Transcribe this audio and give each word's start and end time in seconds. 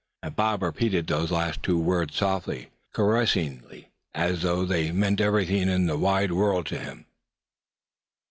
and 0.23 0.35
Bob 0.35 0.63
repeated 0.63 1.05
those 1.05 1.29
last 1.29 1.61
two 1.61 1.77
words 1.79 2.15
softly, 2.15 2.71
caressingly, 2.91 3.89
as 4.15 4.41
though 4.41 4.65
they 4.65 4.91
meant 4.91 5.21
everything 5.21 5.69
in 5.69 5.85
the 5.85 5.95
wide 5.95 6.31
world 6.31 6.65
to 6.65 6.79
him. 6.79 7.05